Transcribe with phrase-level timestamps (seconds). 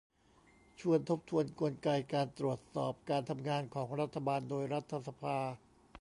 [0.79, 5.37] ชวนทบทวนกลไกการตรวจสอบการทำงานของรัฐบาลโดยรัฐสภา